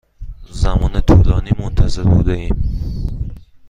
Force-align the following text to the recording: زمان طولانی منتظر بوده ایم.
زمان 0.51 0.99
طولانی 1.01 1.51
منتظر 1.59 2.03
بوده 2.03 2.33
ایم. 2.33 2.57